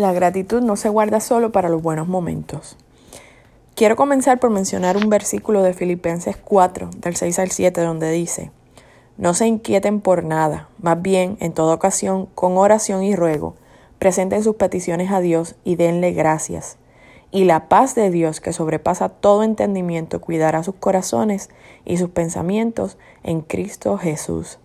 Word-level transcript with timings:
La 0.00 0.14
gratitud 0.14 0.62
no 0.62 0.76
se 0.76 0.88
guarda 0.88 1.20
solo 1.20 1.52
para 1.52 1.68
los 1.68 1.82
buenos 1.82 2.08
momentos. 2.08 2.78
Quiero 3.74 3.96
comenzar 3.96 4.40
por 4.40 4.48
mencionar 4.48 4.96
un 4.96 5.10
versículo 5.10 5.62
de 5.62 5.74
Filipenses 5.74 6.38
4, 6.38 6.88
del 6.96 7.16
6 7.16 7.38
al 7.38 7.50
7, 7.50 7.82
donde 7.82 8.10
dice, 8.10 8.50
No 9.18 9.34
se 9.34 9.46
inquieten 9.46 10.00
por 10.00 10.24
nada, 10.24 10.70
más 10.78 11.02
bien, 11.02 11.36
en 11.40 11.52
toda 11.52 11.74
ocasión, 11.74 12.30
con 12.34 12.56
oración 12.56 13.02
y 13.02 13.14
ruego, 13.14 13.56
presenten 13.98 14.42
sus 14.42 14.56
peticiones 14.56 15.10
a 15.10 15.20
Dios 15.20 15.56
y 15.64 15.76
denle 15.76 16.12
gracias. 16.12 16.78
Y 17.30 17.44
la 17.44 17.68
paz 17.68 17.94
de 17.94 18.08
Dios, 18.08 18.40
que 18.40 18.54
sobrepasa 18.54 19.10
todo 19.10 19.42
entendimiento, 19.42 20.22
cuidará 20.22 20.62
sus 20.62 20.76
corazones 20.76 21.50
y 21.84 21.98
sus 21.98 22.08
pensamientos 22.08 22.96
en 23.22 23.42
Cristo 23.42 23.98
Jesús. 23.98 24.60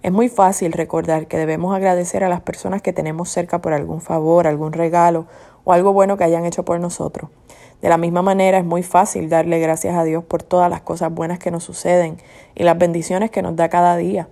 Es 0.00 0.12
muy 0.12 0.28
fácil 0.28 0.72
recordar 0.72 1.26
que 1.26 1.38
debemos 1.38 1.74
agradecer 1.74 2.22
a 2.22 2.28
las 2.28 2.40
personas 2.40 2.82
que 2.82 2.92
tenemos 2.92 3.30
cerca 3.30 3.60
por 3.60 3.72
algún 3.72 4.00
favor, 4.00 4.46
algún 4.46 4.72
regalo 4.72 5.26
o 5.64 5.72
algo 5.72 5.92
bueno 5.92 6.16
que 6.16 6.22
hayan 6.22 6.44
hecho 6.44 6.64
por 6.64 6.78
nosotros. 6.78 7.30
De 7.82 7.88
la 7.88 7.98
misma 7.98 8.22
manera 8.22 8.58
es 8.58 8.64
muy 8.64 8.84
fácil 8.84 9.28
darle 9.28 9.58
gracias 9.58 9.96
a 9.96 10.04
Dios 10.04 10.22
por 10.22 10.44
todas 10.44 10.70
las 10.70 10.82
cosas 10.82 11.12
buenas 11.12 11.40
que 11.40 11.50
nos 11.50 11.64
suceden 11.64 12.18
y 12.54 12.62
las 12.62 12.78
bendiciones 12.78 13.32
que 13.32 13.42
nos 13.42 13.56
da 13.56 13.68
cada 13.68 13.96
día. 13.96 14.28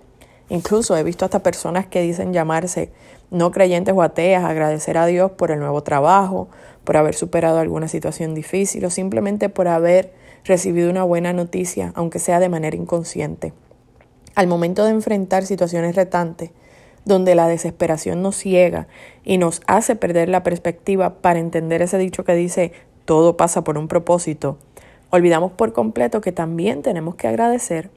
Incluso 0.47 0.95
he 0.95 1.03
visto 1.03 1.25
hasta 1.25 1.43
personas 1.43 1.85
que 1.85 1.99
dicen 1.99 2.31
llamarse 2.31 2.89
no 3.29 3.51
creyentes 3.51 3.93
o 3.93 4.01
ateas, 4.01 4.45
agradecer 4.45 4.97
a 4.97 5.05
Dios 5.05 5.31
por 5.31 5.51
el 5.51 5.59
nuevo 5.59 5.83
trabajo, 5.83 6.47
por 6.85 6.95
haber 6.95 7.13
superado 7.13 7.59
alguna 7.59 7.89
situación 7.89 8.35
difícil 8.35 8.85
o 8.85 8.89
simplemente 8.89 9.49
por 9.49 9.67
haber 9.67 10.13
recibido 10.45 10.89
una 10.89 11.03
buena 11.03 11.33
noticia, 11.33 11.91
aunque 11.95 12.19
sea 12.19 12.39
de 12.39 12.47
manera 12.47 12.77
inconsciente 12.77 13.51
al 14.37 14.45
momento 14.45 14.85
de 14.85 14.91
enfrentar 14.91 15.47
situaciones 15.47 15.95
retantes, 15.95 16.51
donde 17.05 17.33
la 17.33 17.47
desesperación 17.47 18.21
nos 18.21 18.35
ciega 18.35 18.87
y 19.23 19.39
nos 19.39 19.61
hace 19.65 19.95
perder 19.95 20.29
la 20.29 20.43
perspectiva 20.43 21.21
para 21.21 21.39
entender 21.39 21.81
ese 21.81 21.97
dicho 21.97 22.23
que 22.23 22.35
dice 22.35 22.71
todo 23.05 23.35
pasa 23.35 23.63
por 23.63 23.79
un 23.79 23.87
propósito, 23.87 24.59
olvidamos 25.09 25.53
por 25.53 25.73
completo 25.73 26.21
que 26.21 26.31
también 26.31 26.83
tenemos 26.83 27.15
que 27.15 27.27
agradecer. 27.27 27.89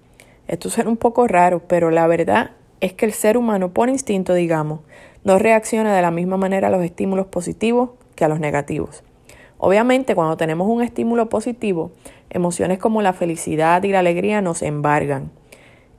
Esto 0.49 0.71
suena 0.71 0.89
un 0.89 0.97
poco 0.97 1.27
raro, 1.27 1.61
pero 1.69 1.91
la 1.91 2.07
verdad 2.07 2.53
es 2.81 2.95
que 2.95 3.05
el 3.05 3.13
ser 3.13 3.37
humano 3.37 3.75
por 3.75 3.91
instinto, 3.91 4.33
digamos, 4.33 4.81
no 5.25 5.39
reacciona 5.39 5.95
de 5.95 6.01
la 6.01 6.11
misma 6.11 6.39
manera 6.39 6.69
a 6.69 6.71
los 6.71 6.83
estímulos 6.83 7.27
positivos 7.27 7.91
que 8.15 8.25
a 8.25 8.29
los 8.29 8.41
negativos. 8.41 9.03
Obviamente, 9.59 10.15
cuando 10.15 10.39
tenemos 10.39 10.69
un 10.69 10.81
estímulo 10.83 11.29
positivo, 11.29 11.91
emociones 12.31 12.79
como 12.79 13.03
la 13.03 13.13
felicidad 13.13 13.83
y 13.83 13.89
la 13.89 13.99
alegría 13.99 14.41
nos 14.41 14.63
embargan. 14.63 15.39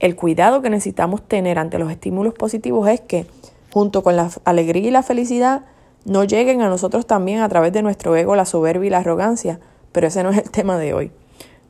El 0.02 0.16
cuidado 0.16 0.64
que 0.64 0.72
necesitamos 0.72 1.22
tener 1.22 1.60
ante 1.60 1.78
los 1.78 1.92
estímulos 1.92 2.34
positivos 2.34 2.90
es 2.90 3.02
que, 3.02 3.28
junto 3.72 4.02
con 4.02 4.16
la 4.16 4.32
alegría 4.46 4.88
y 4.88 4.90
la 4.90 5.04
felicidad, 5.04 5.66
no 6.06 6.24
lleguen 6.24 6.64
a 6.64 6.70
nosotros 6.70 7.06
también 7.06 7.42
a 7.42 7.50
través 7.50 7.72
de 7.72 7.84
nuestro 7.84 8.16
ego 8.16 8.36
la 8.36 8.46
soberbia 8.46 8.88
y 8.88 8.90
la 8.90 8.98
arrogancia, 8.98 9.60
pero 9.92 10.08
ese 10.08 10.24
no 10.24 10.32
es 10.32 10.40
el 10.40 10.50
tema 10.52 10.80
de 10.80 10.96
hoy. 10.96 11.12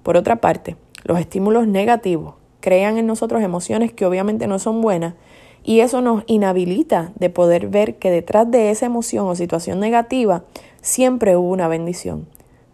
Por 0.02 0.16
otra 0.16 0.38
parte, 0.38 0.78
los 1.04 1.20
estímulos 1.20 1.68
negativos 1.68 2.36
crean 2.62 2.98
en 2.98 3.06
nosotros 3.06 3.44
emociones 3.44 3.92
que 3.92 4.06
obviamente 4.06 4.48
no 4.48 4.60
son 4.60 4.82
buenas 4.82 5.16
y 5.66 5.82
eso 5.82 6.00
nos 6.00 6.24
inhabilita 6.26 7.12
de 7.16 7.30
poder 7.30 7.68
ver 7.68 7.98
que 7.98 8.12
detrás 8.12 8.50
de 8.50 8.72
esa 8.72 8.86
emoción 8.86 9.28
o 9.28 9.36
situación 9.36 9.82
negativa 9.82 10.46
siempre 10.82 11.36
hubo 11.36 11.50
una 11.50 11.68
bendición. 11.68 12.30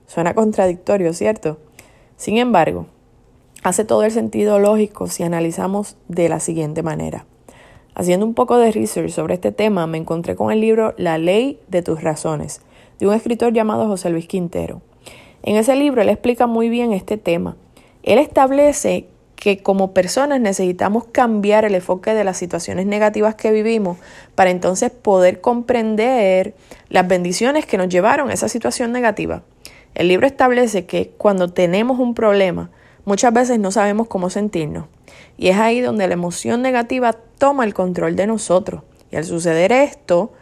Suena 0.05 0.35
contradictorio, 0.35 1.13
¿cierto? 1.13 1.57
Sin 2.15 2.37
embargo, 2.37 2.85
hace 3.63 3.85
todo 3.85 4.03
el 4.03 4.11
sentido 4.11 4.59
lógico 4.59 5.07
si 5.07 5.23
analizamos 5.23 5.97
de 6.07 6.29
la 6.29 6.39
siguiente 6.39 6.83
manera. 6.83 7.25
Haciendo 7.95 8.25
un 8.25 8.33
poco 8.33 8.57
de 8.57 8.71
research 8.71 9.09
sobre 9.09 9.33
este 9.33 9.51
tema, 9.51 9.87
me 9.87 9.97
encontré 9.97 10.35
con 10.35 10.51
el 10.51 10.61
libro 10.61 10.93
La 10.97 11.17
ley 11.17 11.59
de 11.67 11.81
tus 11.81 12.03
razones, 12.03 12.61
de 12.99 13.07
un 13.07 13.13
escritor 13.13 13.53
llamado 13.53 13.87
José 13.87 14.09
Luis 14.09 14.27
Quintero. 14.27 14.81
En 15.43 15.55
ese 15.55 15.75
libro 15.75 16.01
él 16.01 16.09
explica 16.09 16.45
muy 16.45 16.69
bien 16.69 16.93
este 16.93 17.17
tema. 17.17 17.57
Él 18.03 18.19
establece 18.19 19.07
que 19.35 19.61
como 19.61 19.93
personas 19.93 20.41
necesitamos 20.41 21.05
cambiar 21.05 21.63
el 21.63 21.75
enfoque 21.75 22.13
de 22.13 22.23
las 22.23 22.37
situaciones 22.37 22.85
negativas 22.85 23.35
que 23.35 23.51
vivimos 23.51 23.97
para 24.35 24.49
entonces 24.49 24.91
poder 24.91 25.41
comprender 25.41 26.55
las 26.89 27.07
bendiciones 27.07 27.65
que 27.65 27.77
nos 27.77 27.87
llevaron 27.87 28.29
a 28.29 28.33
esa 28.33 28.49
situación 28.49 28.91
negativa. 28.91 29.43
El 29.93 30.07
libro 30.07 30.27
establece 30.27 30.85
que 30.85 31.11
cuando 31.17 31.53
tenemos 31.53 31.99
un 31.99 32.13
problema, 32.13 32.71
Muchas 33.07 33.31
veces 33.31 33.57
no 33.57 33.71
sabemos 33.71 34.09
cómo 34.09 34.29
sentirnos 34.29 34.83
y 35.37 35.47
es 35.47 35.55
ahí 35.55 35.79
donde 35.79 36.09
la 36.09 36.13
emoción 36.15 36.61
negativa 36.61 37.13
toma 37.13 37.63
el 37.63 37.73
control 37.73 38.17
de 38.17 38.27
nosotros. 38.27 38.81
Y 39.09 39.15
al 39.15 39.23
suceder 39.23 39.71
esto, 39.71 40.33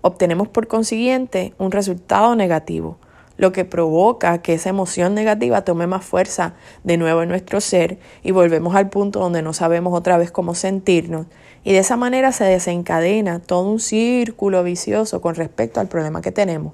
obtenemos 0.00 0.48
por 0.48 0.66
consiguiente 0.66 1.52
un 1.58 1.70
resultado 1.70 2.34
negativo, 2.34 2.96
lo 3.36 3.52
que 3.52 3.66
provoca 3.66 4.38
que 4.38 4.54
esa 4.54 4.70
emoción 4.70 5.14
negativa 5.14 5.64
tome 5.66 5.86
más 5.86 6.02
fuerza 6.02 6.54
de 6.82 6.96
nuevo 6.96 7.20
en 7.20 7.28
nuestro 7.28 7.60
ser 7.60 7.98
y 8.22 8.30
volvemos 8.30 8.74
al 8.74 8.88
punto 8.88 9.20
donde 9.20 9.42
no 9.42 9.52
sabemos 9.52 9.92
otra 9.92 10.16
vez 10.16 10.30
cómo 10.30 10.54
sentirnos. 10.54 11.26
Y 11.62 11.72
de 11.74 11.80
esa 11.80 11.98
manera 11.98 12.32
se 12.32 12.44
desencadena 12.44 13.40
todo 13.40 13.68
un 13.68 13.80
círculo 13.80 14.62
vicioso 14.62 15.20
con 15.20 15.34
respecto 15.34 15.78
al 15.78 15.88
problema 15.88 16.22
que 16.22 16.32
tenemos. 16.32 16.72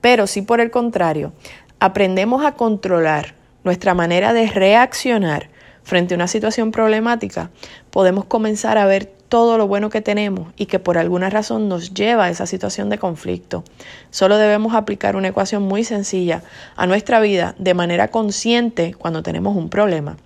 Pero 0.00 0.26
si 0.26 0.42
por 0.42 0.60
el 0.60 0.72
contrario 0.72 1.32
aprendemos 1.78 2.44
a 2.44 2.56
controlar 2.56 3.38
nuestra 3.64 3.94
manera 3.94 4.32
de 4.32 4.46
reaccionar 4.46 5.48
frente 5.82 6.14
a 6.14 6.16
una 6.16 6.28
situación 6.28 6.72
problemática, 6.72 7.50
podemos 7.90 8.24
comenzar 8.24 8.78
a 8.78 8.86
ver 8.86 9.06
todo 9.28 9.58
lo 9.58 9.68
bueno 9.68 9.90
que 9.90 10.00
tenemos 10.00 10.52
y 10.56 10.66
que 10.66 10.78
por 10.78 10.98
alguna 10.98 11.30
razón 11.30 11.68
nos 11.68 11.94
lleva 11.94 12.24
a 12.24 12.30
esa 12.30 12.46
situación 12.46 12.90
de 12.90 12.98
conflicto. 12.98 13.64
Solo 14.10 14.38
debemos 14.38 14.74
aplicar 14.74 15.14
una 15.16 15.28
ecuación 15.28 15.62
muy 15.62 15.84
sencilla 15.84 16.42
a 16.76 16.86
nuestra 16.86 17.20
vida 17.20 17.54
de 17.58 17.74
manera 17.74 18.08
consciente 18.08 18.92
cuando 18.92 19.22
tenemos 19.22 19.56
un 19.56 19.70
problema. 19.70 20.16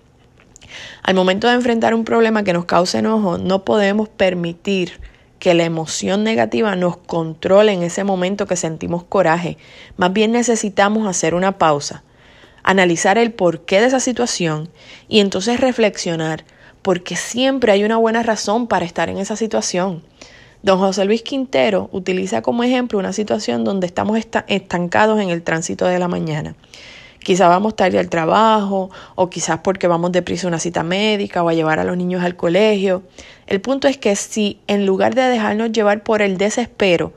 Al 1.03 1.13
momento 1.13 1.47
de 1.47 1.53
enfrentar 1.53 1.93
un 1.93 2.03
problema 2.03 2.43
que 2.43 2.53
nos 2.53 2.65
cause 2.65 2.97
enojo, 2.97 3.37
no 3.37 3.63
podemos 3.63 4.09
permitir 4.09 4.99
que 5.37 5.53
la 5.53 5.63
emoción 5.63 6.23
negativa 6.23 6.75
nos 6.75 6.97
controle 6.97 7.73
en 7.73 7.83
ese 7.83 8.03
momento 8.03 8.47
que 8.47 8.55
sentimos 8.55 9.03
coraje. 9.03 9.57
Más 9.97 10.11
bien 10.11 10.31
necesitamos 10.31 11.07
hacer 11.07 11.35
una 11.35 11.59
pausa 11.59 12.03
analizar 12.65 13.17
el 13.17 13.31
porqué 13.31 13.79
de 13.79 13.87
esa 13.87 13.99
situación 13.99 14.69
y 15.07 15.19
entonces 15.19 15.59
reflexionar, 15.59 16.43
porque 16.81 17.15
siempre 17.15 17.71
hay 17.71 17.83
una 17.83 17.97
buena 17.97 18.23
razón 18.23 18.67
para 18.67 18.85
estar 18.85 19.07
en 19.09 19.19
esa 19.19 19.35
situación. 19.35 20.03
Don 20.63 20.79
José 20.79 21.05
Luis 21.05 21.21
Quintero 21.21 21.89
utiliza 21.91 22.41
como 22.41 22.63
ejemplo 22.63 22.97
una 22.97 23.13
situación 23.13 23.63
donde 23.63 23.85
estamos 23.85 24.19
estancados 24.47 25.21
en 25.21 25.29
el 25.29 25.43
tránsito 25.43 25.85
de 25.85 25.99
la 25.99 26.07
mañana. 26.07 26.55
Quizás 27.19 27.49
vamos 27.49 27.75
tarde 27.75 27.99
al 27.99 28.09
trabajo 28.09 28.89
o 29.13 29.29
quizás 29.29 29.59
porque 29.63 29.87
vamos 29.87 30.11
deprisa 30.11 30.47
a 30.47 30.49
una 30.49 30.59
cita 30.59 30.83
médica 30.83 31.43
o 31.43 31.49
a 31.49 31.53
llevar 31.53 31.79
a 31.79 31.83
los 31.83 31.97
niños 31.97 32.23
al 32.23 32.35
colegio. 32.35 33.03
El 33.45 33.61
punto 33.61 33.87
es 33.87 33.97
que 33.97 34.15
si 34.15 34.59
en 34.67 34.87
lugar 34.87 35.13
de 35.13 35.21
dejarnos 35.23 35.71
llevar 35.71 36.03
por 36.03 36.23
el 36.23 36.37
desespero, 36.37 37.13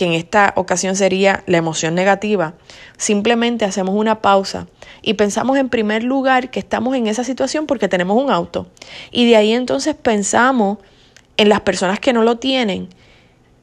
que 0.00 0.06
en 0.06 0.14
esta 0.14 0.54
ocasión 0.56 0.96
sería 0.96 1.44
la 1.46 1.58
emoción 1.58 1.94
negativa, 1.94 2.54
simplemente 2.96 3.66
hacemos 3.66 3.94
una 3.94 4.22
pausa 4.22 4.66
y 5.02 5.12
pensamos 5.12 5.58
en 5.58 5.68
primer 5.68 6.04
lugar 6.04 6.50
que 6.50 6.58
estamos 6.58 6.96
en 6.96 7.06
esa 7.06 7.22
situación 7.22 7.66
porque 7.66 7.86
tenemos 7.86 8.16
un 8.16 8.30
auto. 8.30 8.66
Y 9.10 9.28
de 9.28 9.36
ahí 9.36 9.52
entonces 9.52 9.94
pensamos 9.94 10.78
en 11.36 11.50
las 11.50 11.60
personas 11.60 12.00
que 12.00 12.14
no 12.14 12.22
lo 12.22 12.38
tienen. 12.38 12.88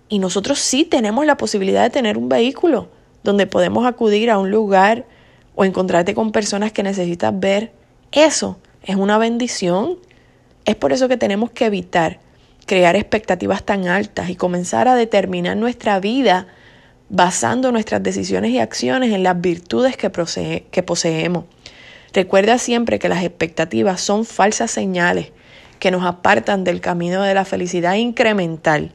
Y 0.09 0.19
nosotros 0.19 0.59
sí 0.59 0.85
tenemos 0.85 1.25
la 1.25 1.37
posibilidad 1.37 1.81
de 1.81 1.89
tener 1.89 2.19
un 2.19 2.29
vehículo 2.29 2.87
donde 3.23 3.47
podemos 3.47 3.87
acudir 3.87 4.29
a 4.29 4.37
un 4.37 4.51
lugar 4.51 5.07
o 5.55 5.65
encontrarte 5.65 6.13
con 6.13 6.31
personas 6.31 6.71
que 6.71 6.83
necesitas 6.83 7.33
ver. 7.39 7.71
Eso 8.11 8.59
es 8.83 8.95
una 8.95 9.17
bendición. 9.17 9.97
Es 10.65 10.75
por 10.75 10.93
eso 10.93 11.07
que 11.07 11.17
tenemos 11.17 11.49
que 11.49 11.65
evitar 11.65 12.19
crear 12.67 12.95
expectativas 12.97 13.63
tan 13.63 13.87
altas 13.87 14.29
y 14.29 14.35
comenzar 14.35 14.87
a 14.87 14.95
determinar 14.95 15.57
nuestra 15.57 15.99
vida 15.99 16.47
basando 17.09 17.71
nuestras 17.71 18.03
decisiones 18.03 18.51
y 18.51 18.59
acciones 18.59 19.13
en 19.13 19.23
las 19.23 19.39
virtudes 19.39 19.95
que, 19.95 20.09
poseemos. 20.09 21.45
Recuerda 22.13 22.57
siempre 22.57 22.99
que 22.99 23.09
las 23.09 23.23
expectativas 23.23 24.01
son 24.01 24.25
falsas 24.25 24.69
señales 24.69 25.31
que 25.79 25.91
nos 25.91 26.03
apartan 26.03 26.65
del 26.65 26.81
camino 26.81 27.23
de 27.23 27.33
la 27.33 27.45
felicidad 27.45 27.95
incremental 27.95 28.91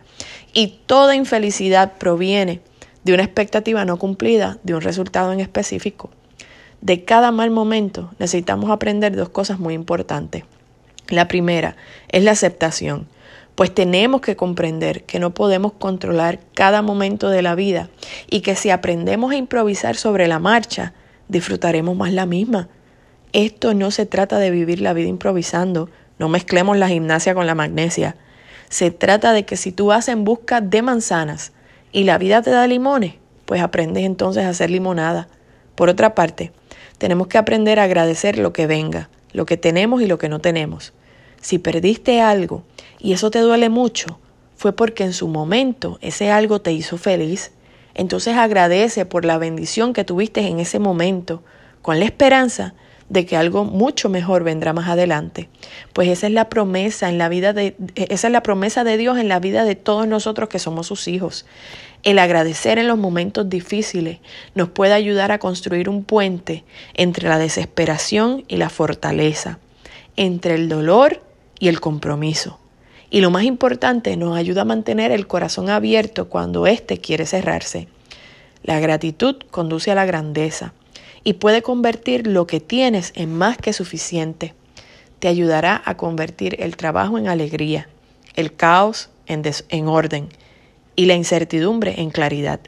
y 0.53 0.81
toda 0.85 1.17
infelicidad 1.17 1.95
proviene 1.97 2.61
de 3.05 3.15
una 3.15 3.23
expectativa 3.23 3.87
no 3.87 3.97
cumplida, 3.97 4.59
de 4.63 4.75
un 4.75 4.83
resultado 4.83 5.33
en 5.33 5.41
específico. 5.41 6.11
De 6.83 7.05
cada 7.05 7.31
mal 7.31 7.51
momento 7.51 8.11
necesitamos 8.19 8.71
aprender 8.71 9.17
dos 9.17 9.31
cosas 9.31 9.59
muy 9.59 9.73
importantes. 9.73 10.45
La 11.09 11.27
primera 11.27 11.77
es 12.09 12.23
la 12.23 12.33
aceptación 12.33 13.07
pues 13.55 13.75
tenemos 13.75 14.21
que 14.21 14.37
comprender 14.37 15.05
que 15.05 15.19
no 15.19 15.35
podemos 15.35 15.73
controlar 15.73 16.41
cada 16.55 16.83
momento 16.83 17.29
de 17.29 17.43
la 17.43 17.55
vida 17.55 17.91
y 18.31 18.41
que 18.41 18.57
si 18.57 18.71
aprendemos 18.71 19.33
a 19.33 19.37
improvisar 19.37 19.97
sobre 19.97 20.27
la 20.27 20.39
marcha, 20.39 20.95
disfrutaremos 21.29 21.97
más 21.97 22.13
la 22.13 22.27
misma. 22.27 22.69
Esto 23.33 23.75
no 23.75 23.91
se 23.91 24.07
trata 24.07 24.39
de 24.39 24.51
vivir 24.51 24.81
la 24.81 24.93
vida 24.93 25.09
improvisando, 25.09 25.91
no 26.19 26.29
mezclemos 26.29 26.77
la 26.77 26.89
gimnasia 26.89 27.35
con 27.35 27.47
la 27.47 27.55
magnesia. 27.55 28.17
Se 28.69 28.91
trata 28.91 29.33
de 29.33 29.45
que 29.45 29.57
si 29.57 29.73
tú 29.73 29.87
vas 29.87 30.09
en 30.09 30.25
busca 30.25 30.61
de 30.61 30.83
manzanas 30.83 31.53
y 31.93 32.05
la 32.05 32.19
vida 32.19 32.41
te 32.43 32.51
da 32.51 32.67
limones, 32.67 33.15
pues 33.45 33.61
aprendes 33.61 34.05
entonces 34.05 34.45
a 34.45 34.51
hacer 34.51 34.71
limonada. 34.71 35.29
Por 35.75 35.89
otra 35.91 36.15
parte, 36.15 36.53
tenemos 36.97 37.27
que 37.27 37.39
aprender 37.39 37.81
a 37.81 37.85
agradecer 37.85 38.39
lo 38.39 38.53
que 38.53 38.67
venga, 38.67 39.11
lo 39.33 39.45
que 39.45 39.57
tenemos 39.59 40.01
y 40.01 40.07
lo 40.07 40.19
que 40.19 40.29
no 40.29 40.41
tenemos. 40.41 40.95
Si 41.41 41.59
perdiste 41.59 42.21
algo 42.21 42.63
y 43.03 43.13
eso 43.13 43.33
te 43.33 43.41
duele 43.41 43.69
mucho, 43.69 44.21
fue 44.57 44.73
porque 44.73 45.03
en 45.03 45.13
su 45.13 45.27
momento 45.27 45.99
ese 46.03 46.31
algo 46.31 46.61
te 46.61 46.73
hizo 46.73 46.97
feliz. 46.97 47.51
Entonces 47.95 48.37
agradece 48.37 49.05
por 49.05 49.25
la 49.25 49.39
bendición 49.39 49.93
que 49.93 50.05
tuviste 50.05 50.47
en 50.47 50.61
ese 50.61 50.79
momento, 50.79 51.43
con 51.83 51.99
la 51.99 52.05
esperanza 52.05 52.75
de 53.09 53.27
que 53.27 53.37
algo 53.37 53.65
mucho 53.65 54.09
mejor 54.09 54.45
vendrá 54.45 54.73
más 54.73 54.89
adelante. 54.89 55.49
Pues 55.93 56.09
esa 56.09 56.29
es 56.29 56.33
la 56.33 56.49
promesa 56.49 57.09
en 57.09 57.19
la 57.19 57.29
vida 57.29 57.53
de 57.53 57.77
esa 57.97 58.29
es 58.29 58.33
la 58.33 58.45
promesa 58.45 58.85
de 58.85 58.97
Dios 58.97 59.19
en 59.19 59.29
la 59.29 59.41
vida 59.41 59.65
de 59.65 59.75
todos 59.75 60.07
nosotros 60.07 60.49
que 60.49 60.61
somos 60.61 60.87
sus 60.87 61.09
hijos. 61.09 61.45
El 62.05 62.21
agradecer 62.21 62.79
en 62.79 62.87
los 62.87 62.99
momentos 62.99 63.51
difíciles 63.51 64.21
nos 64.55 64.69
puede 64.69 64.95
ayudar 64.95 65.33
a 65.33 65.41
construir 65.41 65.89
un 65.89 66.05
puente 66.05 66.65
entre 66.95 67.29
la 67.29 67.39
desesperación 67.39 68.45
y 68.47 68.59
la 68.59 68.71
fortaleza, 68.71 69.59
entre 70.17 70.55
el 70.55 70.69
dolor 70.69 71.21
y 71.59 71.67
el 71.67 71.81
compromiso. 71.81 72.62
Y 73.13 73.21
lo 73.21 73.31
más 73.31 73.45
importante, 73.45 74.17
nos 74.17 74.39
ayuda 74.39 74.63
a 74.63 74.65
mantener 74.65 75.13
el 75.13 75.27
corazón 75.27 75.69
abierto 75.69 76.31
cuando 76.31 76.67
éste 76.67 76.97
quiere 76.97 77.27
cerrarse. 77.27 77.87
La 78.63 78.81
gratitud 78.81 79.37
conduce 79.51 79.91
a 79.91 79.95
la 79.95 80.07
grandeza 80.07 80.73
y 81.23 81.35
puede 81.35 81.61
convertir 81.61 82.27
lo 82.27 82.47
que 82.47 82.59
tienes 82.59 83.13
en 83.15 83.37
más 83.37 83.59
que 83.59 83.75
suficiente. 83.75 84.55
Te 85.19 85.29
ayudará 85.29 85.83
a 85.85 85.99
convertir 85.99 86.57
el 86.63 86.79
trabajo 86.79 87.19
en 87.19 87.29
alegría, 87.29 87.87
el 88.35 88.57
caos 88.57 89.11
en, 89.27 89.43
en 89.69 89.89
orden 89.89 90.31
y 90.97 91.05
la 91.05 91.13
incertidumbre 91.13 92.01
en 92.01 92.09
claridad. 92.09 92.61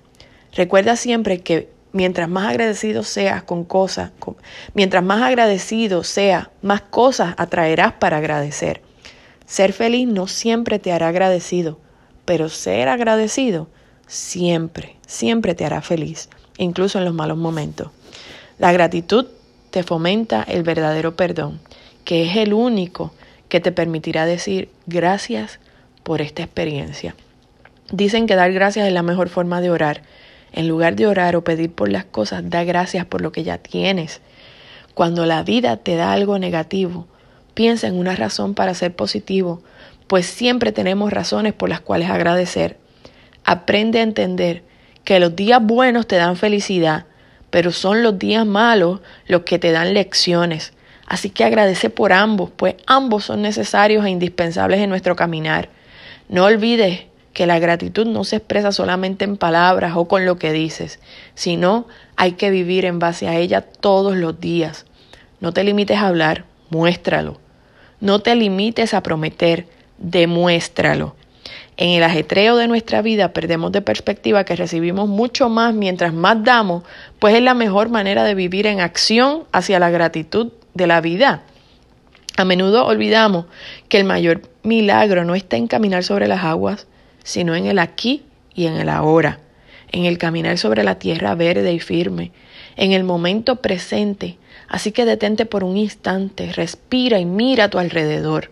Recuerda 0.53 0.97
siempre 0.97 1.41
que 1.41 1.71
mientras 1.93 2.29
más 2.29 2.51
agradecido 2.51 3.03
seas 3.03 3.43
con 3.45 3.65
cosas, 3.65 4.13
mientras 4.75 5.03
más 5.03 5.23
agradecido 5.23 6.05
sea, 6.05 6.51
más 6.61 6.83
cosas 6.83 7.35
atraerás 7.39 7.95
para 7.95 8.19
agradecer. 8.19 8.83
Ser 9.55 9.73
feliz 9.73 10.09
no 10.09 10.27
siempre 10.27 10.81
te 10.81 10.91
hará 10.91 11.07
agradecido, 11.07 11.79
pero 12.25 12.49
ser 12.49 12.89
agradecido 12.89 13.69
siempre, 14.09 14.97
siempre 15.07 15.55
te 15.55 15.65
hará 15.65 15.81
feliz, 15.81 16.29
incluso 16.59 16.99
en 16.99 17.05
los 17.05 17.15
malos 17.15 17.39
momentos. 17.39 17.93
La 18.59 18.73
gratitud 18.73 19.27
te 19.71 19.85
fomenta 19.85 20.43
el 20.43 20.65
verdadero 20.65 21.15
perdón, 21.15 21.61
que 22.05 22.29
es 22.29 22.37
el 22.37 22.53
único 22.53 23.15
que 23.49 23.61
te 23.61 23.71
permitirá 23.71 24.27
decir 24.27 24.71
gracias 24.87 25.61
por 26.03 26.21
esta 26.21 26.43
experiencia. 26.43 27.15
Dicen 27.93 28.27
que 28.27 28.35
dar 28.35 28.53
gracias 28.53 28.89
es 28.89 28.93
la 28.93 29.05
mejor 29.05 29.29
forma 29.29 29.61
de 29.61 29.71
orar. 29.71 30.03
En 30.51 30.67
lugar 30.67 30.97
de 30.97 31.07
orar 31.07 31.37
o 31.37 31.45
pedir 31.45 31.71
por 31.71 31.93
las 31.93 32.07
cosas, 32.07 32.43
da 32.51 32.65
gracias 32.65 33.07
por 33.07 33.21
lo 33.21 33.31
que 33.31 33.45
ya 33.45 33.59
tienes. 33.59 34.21
Cuando 34.95 35.27
la 35.27 35.45
vida 35.45 35.77
te 35.77 35.95
da 35.95 36.13
algo 36.13 36.41
negativo, 36.41 37.07
piensa 37.55 37.87
en 37.87 37.95
una 37.95 38.17
razón 38.17 38.55
para 38.55 38.75
ser 38.75 38.95
positivo, 38.95 39.63
pues 40.07 40.27
siempre 40.27 40.73
tenemos 40.73 41.13
razones 41.13 41.55
por 41.55 41.69
las 41.69 41.81
cuales 41.81 42.11
agradecer. 42.11 42.77
Aprende 43.45 44.01
a 44.01 44.03
entender 44.03 44.63
que 45.05 45.21
los 45.21 45.35
días 45.35 45.63
buenos 45.63 46.07
te 46.07 46.17
dan 46.17 46.37
felicidad 46.37 47.07
pero 47.55 47.71
son 47.71 48.03
los 48.03 48.19
días 48.19 48.45
malos 48.45 48.99
los 49.29 49.43
que 49.43 49.61
te 49.61 49.71
dan 49.71 49.95
lecciones. 49.95 50.73
Así 51.07 51.31
que 51.31 51.45
agradece 51.45 51.89
por 51.89 52.13
ambos, 52.13 52.51
pues 52.51 52.75
ambos 52.89 53.27
son 53.27 53.43
necesarios 53.43 54.05
e 54.05 54.11
indispensables 54.11 54.81
en 54.81 54.91
nuestro 54.91 55.15
caminar. 55.15 55.69
No 56.29 56.47
olvides 56.47 57.05
que 57.33 57.47
la 57.47 57.61
gratitud 57.61 58.09
no 58.09 58.25
se 58.25 58.39
expresa 58.39 58.73
solamente 58.73 59.25
en 59.25 59.37
palabras 59.37 59.93
o 59.95 60.09
con 60.09 60.27
lo 60.27 60.37
que 60.37 60.51
dices, 60.51 60.99
sino 61.37 61.87
hay 62.17 62.33
que 62.33 62.51
vivir 62.51 62.87
en 62.87 62.99
base 62.99 63.29
a 63.29 63.37
ella 63.37 63.61
todos 63.61 64.17
los 64.17 64.41
días. 64.41 64.85
No 65.39 65.53
te 65.53 65.63
limites 65.63 65.99
a 65.99 66.09
hablar, 66.09 66.47
muéstralo. 66.71 67.44
No 68.01 68.21
te 68.21 68.35
limites 68.35 68.95
a 68.95 69.03
prometer, 69.03 69.67
demuéstralo. 69.99 71.15
En 71.77 71.91
el 71.91 72.05
ajetreo 72.05 72.57
de 72.57 72.69
nuestra 72.69 73.03
vida 73.03 73.33
perdemos 73.33 73.73
de 73.73 73.83
perspectiva 73.83 74.45
que 74.45 74.55
recibimos 74.55 75.09
mucho 75.09 75.49
más 75.49 75.75
mientras 75.75 76.13
más 76.13 76.45
damos, 76.45 76.85
pues 77.19 77.35
es 77.35 77.43
la 77.43 77.55
mejor 77.55 77.89
manera 77.89 78.23
de 78.23 78.35
vivir 78.35 78.67
en 78.67 78.81
acción 78.81 79.45
hacia 79.51 79.81
la 79.81 79.91
gratitud 79.91 80.53
de 80.75 80.87
la 80.87 81.01
vida. 81.01 81.43
A 82.37 82.45
menudo 82.45 82.87
olvidamos 82.87 83.47
que 83.89 83.99
el 83.99 84.05
mayor 84.05 84.43
milagro 84.63 85.25
no 85.25 85.35
está 85.35 85.57
en 85.57 85.67
caminar 85.67 86.05
sobre 86.05 86.29
las 86.29 86.45
aguas, 86.45 86.87
sino 87.25 87.57
en 87.57 87.67
el 87.67 87.79
aquí 87.79 88.23
y 88.55 88.67
en 88.67 88.77
el 88.77 88.89
ahora, 88.89 89.41
en 89.91 90.05
el 90.05 90.19
caminar 90.19 90.59
sobre 90.59 90.85
la 90.85 90.99
tierra 90.99 91.35
verde 91.35 91.73
y 91.73 91.81
firme, 91.81 92.33
en 92.77 92.93
el 92.93 93.03
momento 93.03 93.57
presente. 93.57 94.39
Así 94.69 94.93
que 94.93 95.05
detente 95.05 95.47
por 95.47 95.65
un 95.65 95.77
instante, 95.77 96.53
respira 96.53 97.19
y 97.19 97.25
mira 97.25 97.65
a 97.65 97.71
tu 97.71 97.79
alrededor. 97.79 98.51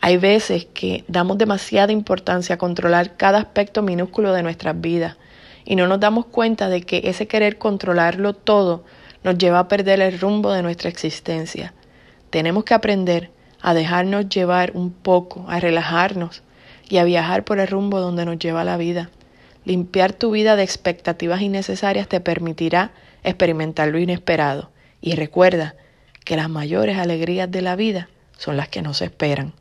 Hay 0.00 0.16
veces 0.16 0.66
que 0.66 1.04
damos 1.06 1.38
demasiada 1.38 1.92
importancia 1.92 2.56
a 2.56 2.58
controlar 2.58 3.16
cada 3.16 3.38
aspecto 3.38 3.82
minúsculo 3.82 4.32
de 4.32 4.42
nuestras 4.42 4.80
vidas 4.80 5.16
y 5.64 5.76
no 5.76 5.86
nos 5.86 6.00
damos 6.00 6.26
cuenta 6.26 6.68
de 6.68 6.82
que 6.82 7.02
ese 7.04 7.28
querer 7.28 7.56
controlarlo 7.58 8.34
todo 8.34 8.84
nos 9.22 9.38
lleva 9.38 9.60
a 9.60 9.68
perder 9.68 10.00
el 10.00 10.18
rumbo 10.18 10.50
de 10.52 10.62
nuestra 10.62 10.88
existencia. 10.88 11.72
Tenemos 12.30 12.64
que 12.64 12.74
aprender 12.74 13.30
a 13.60 13.74
dejarnos 13.74 14.28
llevar 14.28 14.72
un 14.74 14.90
poco, 14.90 15.44
a 15.48 15.60
relajarnos 15.60 16.42
y 16.88 16.98
a 16.98 17.04
viajar 17.04 17.44
por 17.44 17.60
el 17.60 17.68
rumbo 17.68 18.00
donde 18.00 18.24
nos 18.24 18.38
lleva 18.38 18.64
la 18.64 18.76
vida. 18.76 19.10
Limpiar 19.64 20.12
tu 20.12 20.32
vida 20.32 20.56
de 20.56 20.64
expectativas 20.64 21.40
innecesarias 21.40 22.08
te 22.08 22.20
permitirá 22.20 22.90
experimentar 23.22 23.88
lo 23.88 23.98
inesperado. 23.98 24.71
Y 25.02 25.16
recuerda 25.16 25.74
que 26.24 26.36
las 26.36 26.48
mayores 26.48 26.96
alegrías 26.96 27.50
de 27.50 27.60
la 27.60 27.76
vida 27.76 28.08
son 28.38 28.56
las 28.56 28.68
que 28.68 28.80
no 28.80 28.94
se 28.94 29.04
esperan. 29.04 29.52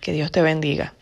Que 0.00 0.12
Dios 0.12 0.32
te 0.32 0.42
bendiga. 0.42 0.94